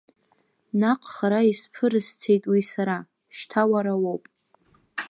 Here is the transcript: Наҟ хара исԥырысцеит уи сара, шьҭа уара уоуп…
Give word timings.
Наҟ 0.79 1.01
хара 1.13 1.41
исԥырысцеит 1.51 2.43
уи 2.51 2.61
сара, 2.71 2.97
шьҭа 3.35 3.61
уара 3.71 3.93
уоуп… 4.03 4.23